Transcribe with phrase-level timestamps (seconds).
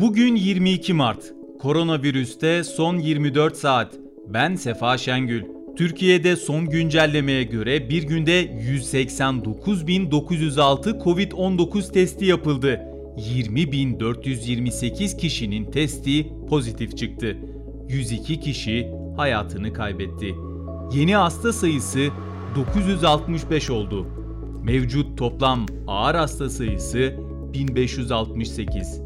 [0.00, 1.32] Bugün 22 Mart.
[1.60, 3.94] Koronavirüste son 24 saat.
[4.28, 5.44] Ben Sefa Şengül.
[5.76, 12.80] Türkiye'de son güncellemeye göre bir günde 189.906 Covid-19 testi yapıldı.
[13.16, 17.36] 20.428 kişinin testi pozitif çıktı.
[17.88, 20.34] 102 kişi hayatını kaybetti.
[20.94, 22.08] Yeni hasta sayısı
[22.56, 24.06] 965 oldu.
[24.62, 27.16] Mevcut toplam ağır hasta sayısı
[27.52, 29.05] 1568.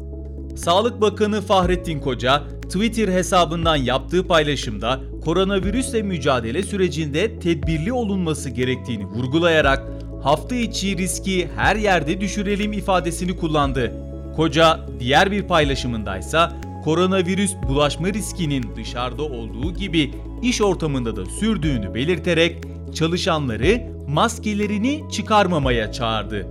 [0.55, 9.83] Sağlık Bakanı Fahrettin Koca, Twitter hesabından yaptığı paylaşımda koronavirüsle mücadele sürecinde tedbirli olunması gerektiğini vurgulayarak
[10.23, 13.93] hafta içi riski her yerde düşürelim ifadesini kullandı.
[14.35, 20.11] Koca diğer bir paylaşımındaysa koronavirüs bulaşma riskinin dışarıda olduğu gibi
[20.41, 22.57] iş ortamında da sürdüğünü belirterek
[22.93, 26.47] çalışanları maskelerini çıkarmamaya çağırdı.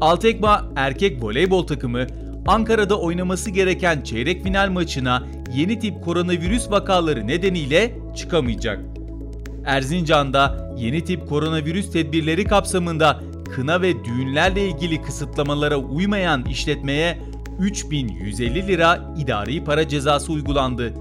[0.00, 2.06] Altekma erkek voleybol takımı
[2.46, 5.22] Ankara'da oynaması gereken çeyrek final maçına
[5.54, 8.80] yeni tip koronavirüs vakaları nedeniyle çıkamayacak.
[9.64, 13.20] Erzincan'da yeni tip koronavirüs tedbirleri kapsamında
[13.54, 17.18] kına ve düğünlerle ilgili kısıtlamalara uymayan işletmeye
[17.58, 20.94] 3150 lira idari para cezası uygulandı.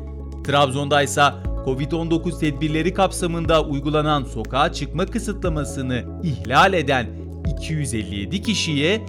[0.45, 1.21] Trabzon'da ise
[1.65, 7.07] Covid-19 tedbirleri kapsamında uygulanan sokağa çıkma kısıtlamasını ihlal eden
[7.57, 9.01] 257 kişiye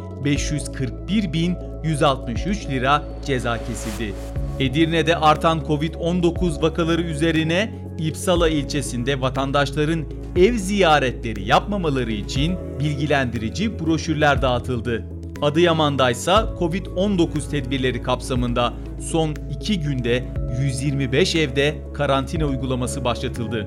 [1.84, 4.14] 541.163 lira ceza kesildi.
[4.60, 10.04] Edirne'de artan Covid-19 vakaları üzerine İpsala ilçesinde vatandaşların
[10.36, 15.04] ev ziyaretleri yapmamaları için bilgilendirici broşürler dağıtıldı.
[15.42, 20.24] Adıyaman'da ise Covid-19 tedbirleri kapsamında son 2 günde
[20.62, 23.66] 125 evde karantina uygulaması başlatıldı.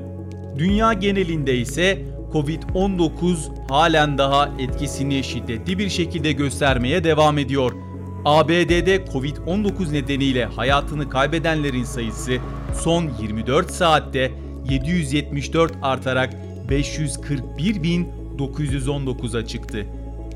[0.57, 2.01] Dünya genelinde ise
[2.33, 3.35] Covid-19
[3.69, 7.86] halen daha etkisini şiddetli bir şekilde göstermeye devam ediyor.
[8.27, 12.37] ABD'de Covid-19 nedeniyle hayatını kaybedenlerin sayısı
[12.73, 14.31] son 24 saatte
[14.69, 16.33] 774 artarak
[16.69, 19.85] 541.919'a çıktı.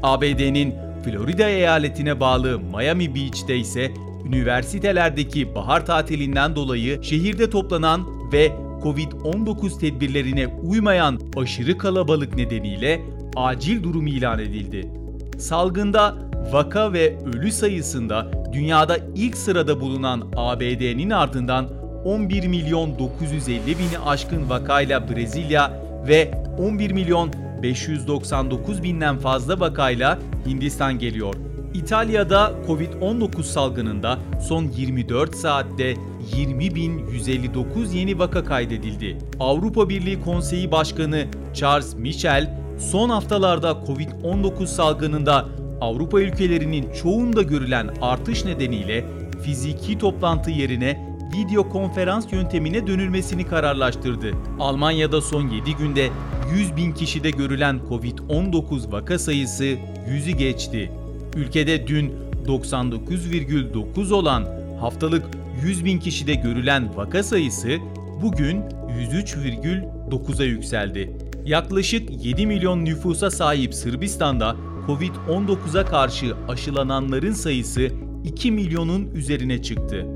[0.03, 3.91] ABD'nin Florida eyaletine bağlı Miami Beach'te ise
[4.25, 8.51] üniversitelerdeki bahar tatilinden dolayı şehirde toplanan ve
[8.83, 13.01] Covid-19 tedbirlerine uymayan aşırı kalabalık nedeniyle
[13.35, 14.91] acil durum ilan edildi.
[15.37, 21.69] Salgında vaka ve ölü sayısında dünyada ilk sırada bulunan ABD'nin ardından
[22.05, 25.73] 11 milyon 950 bini aşkın vakayla Brezilya
[26.07, 27.31] ve 11 milyon
[27.63, 31.35] 599 binden fazla vakayla Hindistan geliyor.
[31.73, 35.93] İtalya'da Covid-19 salgınında son 24 saatte
[36.35, 39.17] 20.159 yeni vaka kaydedildi.
[39.39, 45.45] Avrupa Birliği Konseyi Başkanı Charles Michel, son haftalarda Covid-19 salgınında
[45.81, 49.05] Avrupa ülkelerinin çoğunda görülen artış nedeniyle
[49.43, 54.31] fiziki toplantı yerine video konferans yöntemine dönülmesini kararlaştırdı.
[54.59, 56.09] Almanya'da son 7 günde
[56.53, 60.91] 100 bin kişide görülen Covid-19 vaka sayısı 100'ü geçti.
[61.35, 62.13] Ülkede dün
[62.47, 64.45] 99,9 olan
[64.79, 65.25] haftalık
[65.63, 67.77] 100 bin kişide görülen vaka sayısı
[68.21, 68.61] bugün
[69.11, 71.17] 103,9'a yükseldi.
[71.45, 74.55] Yaklaşık 7 milyon nüfusa sahip Sırbistan'da
[74.87, 77.89] Covid-19'a karşı aşılananların sayısı
[78.23, 80.07] 2 milyonun üzerine çıktı.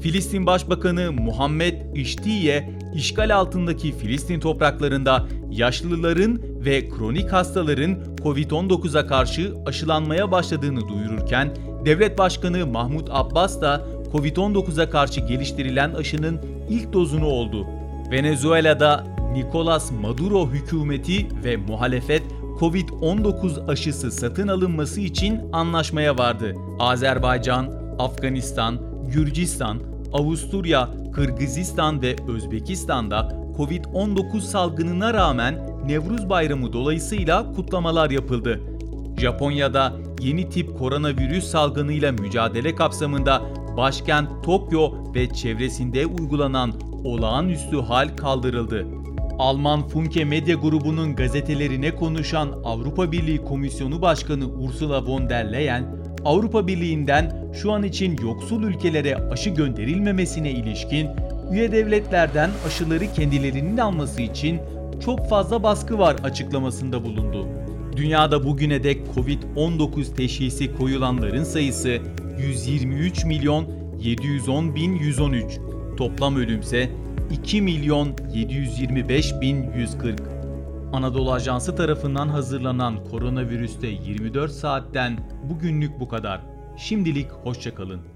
[0.00, 10.30] Filistin Başbakanı Muhammed İştiye, işgal altındaki Filistin topraklarında yaşlıların ve kronik hastaların Covid-19'a karşı aşılanmaya
[10.30, 16.40] başladığını duyururken, Devlet Başkanı Mahmut Abbas da Covid-19'a karşı geliştirilen aşının
[16.70, 17.66] ilk dozunu oldu.
[18.10, 22.22] Venezuela'da Nicolas Maduro hükümeti ve muhalefet
[22.60, 26.54] Covid-19 aşısı satın alınması için anlaşmaya vardı.
[26.78, 27.66] Azerbaycan,
[27.98, 28.78] Afganistan,
[29.14, 29.78] Gürcistan,
[30.12, 38.60] Avusturya, Kırgızistan ve Özbekistan'da Covid-19 salgınına rağmen Nevruz Bayramı dolayısıyla kutlamalar yapıldı.
[39.18, 43.42] Japonya'da yeni tip koronavirüs salgınıyla mücadele kapsamında
[43.76, 46.72] başkent Tokyo ve çevresinde uygulanan
[47.04, 49.01] olağanüstü hal kaldırıldı.
[49.38, 56.66] Alman Funke Medya Grubu'nun gazetelerine konuşan Avrupa Birliği Komisyonu Başkanı Ursula von der Leyen, Avrupa
[56.66, 61.08] Birliği'nden şu an için yoksul ülkelere aşı gönderilmemesine ilişkin
[61.52, 64.60] üye devletlerden aşıları kendilerinin alması için
[65.04, 67.48] çok fazla baskı var açıklamasında bulundu.
[67.96, 71.98] Dünyada bugüne dek Covid-19 teşhisi koyulanların sayısı
[72.38, 73.66] 123 milyon
[74.00, 75.58] 710 bin 113.
[75.96, 76.90] Toplam ölümse
[77.32, 80.20] 2 milyon 725 bin 140.
[80.92, 86.40] Anadolu Ajansı tarafından hazırlanan koronavirüste 24 saatten bugünlük bu kadar.
[86.76, 88.11] Şimdilik hoşçakalın.